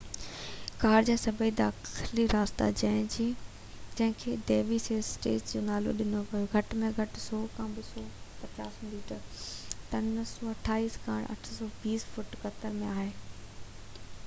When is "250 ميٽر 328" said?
7.83-10.97